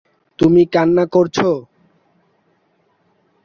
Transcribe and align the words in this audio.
তুমি 0.39 0.61
কান্না 0.73 1.03
করছো! 1.13 1.49